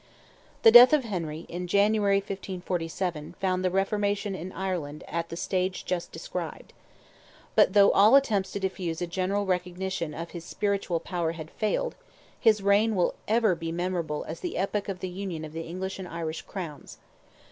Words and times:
The 0.63 0.71
death 0.71 0.93
of 0.93 1.03
Henry, 1.03 1.45
in 1.47 1.67
January, 1.67 2.15
1547, 2.17 3.35
found 3.39 3.63
the 3.63 3.69
Reformation 3.69 4.33
in 4.33 4.51
Ireland 4.51 5.03
at 5.07 5.29
the 5.29 5.37
stage 5.37 5.85
just 5.85 6.11
described. 6.11 6.73
But 7.53 7.73
though 7.73 7.91
all 7.91 8.15
attempts 8.15 8.51
to 8.53 8.59
diffuse 8.59 8.99
a 9.03 9.05
general 9.05 9.45
recognition 9.45 10.15
of 10.15 10.31
his 10.31 10.43
spiritual 10.43 10.99
power 11.01 11.33
had 11.33 11.51
failed, 11.51 11.93
his 12.39 12.63
reign 12.63 12.95
will 12.95 13.13
ever 13.27 13.53
be 13.53 13.71
memorable 13.71 14.25
as 14.27 14.39
the 14.39 14.57
epoch 14.57 14.89
of 14.89 15.01
the 15.01 15.07
union 15.07 15.45
of 15.45 15.53
the 15.53 15.67
English 15.67 15.99
and 15.99 16.07
Irish 16.07 16.41
Crowns. 16.41 16.97